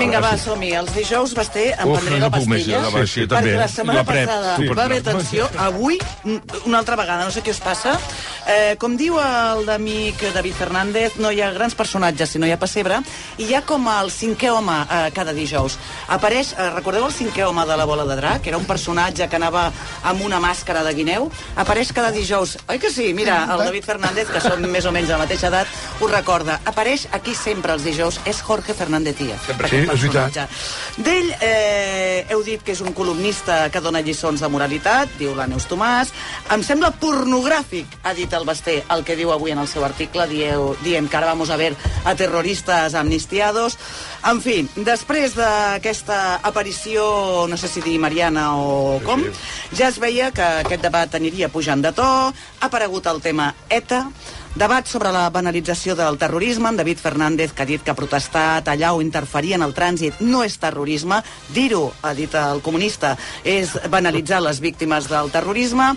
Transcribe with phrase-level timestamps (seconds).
[0.00, 0.70] Vinga, va, som-hi.
[0.80, 2.86] Els dijous vas ter en Uf, prendré no més, pastilles.
[2.94, 3.50] va, sí, també.
[3.52, 4.68] Perquè la setmana La passada sí.
[4.78, 5.48] va haver tensió.
[5.60, 5.98] Avui,
[6.64, 7.98] una altra vegada, no sé què us passa.
[8.50, 12.58] Eh, com diu el d'amic David Fernández, no hi ha grans personatges, sinó hi ha
[12.58, 12.96] pessebre,
[13.38, 15.76] i hi ha com el cinquè home eh, cada dijous.
[16.10, 18.48] Apareix, eh, recordeu el cinquè home de la bola de drac?
[18.50, 19.68] Era un personatge que anava
[20.02, 21.28] amb una màscara de guineu.
[21.62, 22.56] Apareix cada dijous.
[22.66, 23.12] Oi que sí?
[23.14, 26.58] Mira, el David Fernández, que són més o menys de la mateixa edat, ho recorda.
[26.66, 28.18] Apareix aquí sempre els dijous.
[28.26, 29.46] És Jorge Fernández Díaz.
[29.46, 29.70] Sempre.
[29.70, 30.58] Sí, és veritat.
[30.98, 35.46] D'ell eh, heu dit que és un columnista que dona lliçons de moralitat, diu la
[35.46, 36.10] Neus Tomàs.
[36.50, 40.26] Em sembla pornogràfic, ha dit el Basté, el que diu avui en el seu article,
[40.30, 43.78] dieu, dient que ara vamos a ver a terroristas amnistiados.
[44.26, 49.24] En fi, després d'aquesta aparició, no sé si dir mariana o com,
[49.76, 54.06] ja es veia que aquest debat aniria pujant de to, ha aparegut el tema ETA,
[54.50, 58.96] Debat sobre la banalització del terrorisme, en David Fernández, que ha dit que protestar, tallar
[58.96, 61.20] o interferir en el trànsit no és terrorisme.
[61.54, 63.14] Dir-ho, ha dit el comunista,
[63.46, 65.92] és banalitzar les víctimes del terrorisme.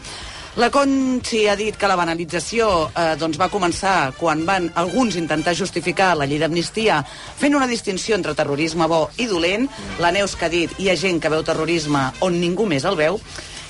[0.55, 5.55] La Conchi ha dit que la banalització eh, doncs va començar quan van alguns intentar
[5.57, 9.65] justificar la llei d'amnistia fent una distinció entre terrorisme bo i dolent.
[9.97, 12.99] La Neus que ha dit hi ha gent que veu terrorisme on ningú més el
[13.01, 13.17] veu.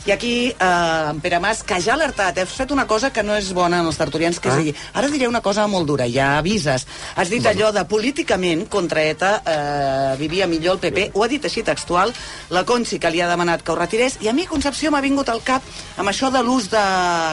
[0.06, 3.24] I aquí, eh, en Pere Mas, que ja ha alertat, has fet una cosa que
[3.24, 6.10] no és bona en els tertulians, que és dir, ara diré una cosa molt dura,
[6.12, 6.84] ja avises.
[7.16, 11.48] Has dit allò de políticament contra ETA eh, vivia millor el PP, ho ha dit
[11.48, 12.12] així textual,
[12.52, 15.32] la Conchi que li ha demanat que ho retirés, i a mi Concepció m'ha vingut
[15.32, 15.64] al cap
[15.98, 16.84] amb això de l'ús de,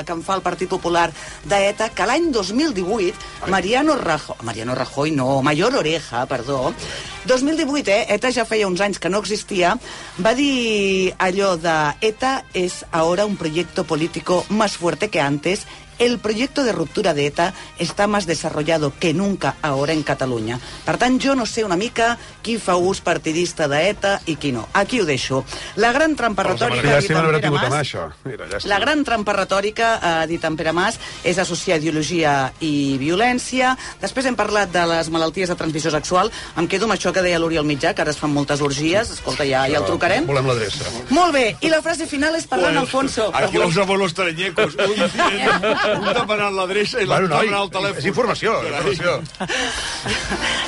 [0.06, 1.08] que en fa el Partit Popular
[1.50, 6.70] d'ETA, que l'any 2018 Mariano Rajoy, Mariano Rajoy no, Mayor Oreja, perdó,
[7.26, 9.74] 2018, eh, ETA ja feia uns anys que no existia,
[10.24, 15.66] va dir allò de ETA es ahora un proyecto político más fuerte que antes.
[16.00, 20.58] El proyecto de ruptura de ETA está más desarrollado que nunca ahora en Catalunya.
[20.86, 24.64] Per tant, jo no sé una mica qui fa ús partidista d'ETA i qui no.
[24.72, 25.42] Aquí ho deixo.
[25.76, 26.96] La gran trampa retòrica...
[26.96, 28.06] Llàstima no haver tingut això.
[28.24, 33.74] Mira, la gran trampa retòrica, ha dit en Pere Mas, és associar ideologia i violència.
[34.00, 36.32] Després hem parlat de les malalties de transmissió sexual.
[36.56, 39.12] Em quedo amb això que deia l'Oriol Mitjà, que ara es fan moltes orgies.
[39.18, 40.24] Escolta, ja, ja el trucarem.
[40.32, 40.88] Volem l'adreça.
[41.12, 43.28] Molt bé, i la frase final és parlant Alfonso.
[43.36, 44.80] Aquí los abuelos treñecos.
[45.96, 47.98] Un, demanant l'adreça i l'altre Bueno, demanant el telèfon.
[47.98, 49.16] és informació, informació.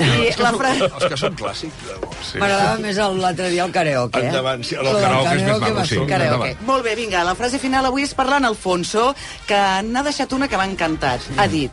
[0.03, 0.88] I la frase...
[0.88, 1.87] Els que són clàssics.
[2.33, 2.38] Sí.
[2.41, 4.28] M'agradava més el- l'altre dia el karaoke, eh?
[4.33, 6.00] Endavant, sí, el del karaoke és més maco, sí.
[6.09, 6.53] Karaoke.
[6.69, 9.15] Molt bé, vinga, la frase final avui és parlant Alfonso,
[9.47, 11.21] que n'ha deixat una que m'ha encantat.
[11.39, 11.71] Ha dit,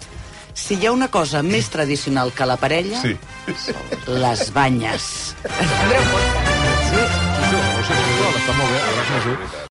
[0.53, 3.15] si hi ha una cosa més tradicional que la parella, Sí.
[4.07, 5.01] les banyes.
[5.39, 5.47] Sí,
[6.89, 7.03] sí,
[7.87, 7.95] sí,
[8.35, 9.65] està molt bé.